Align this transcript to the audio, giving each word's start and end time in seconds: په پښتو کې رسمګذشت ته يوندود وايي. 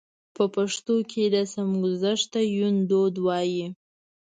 په 0.35 0.43
پښتو 0.55 0.95
کې 1.11 1.23
رسمګذشت 1.35 2.25
ته 2.33 2.41
يوندود 2.57 3.13
وايي. 3.25 3.65